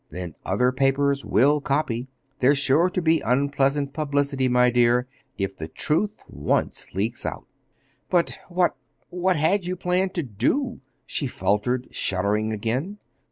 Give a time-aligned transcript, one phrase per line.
[0.09, 2.07] Then other papers will copy.
[2.39, 5.05] There's sure to be unpleasant publicity, my dear,
[5.37, 7.45] if the truth once leaks out."
[8.09, 12.97] "But what—what had you planned to do?" she faltered, shuddering again.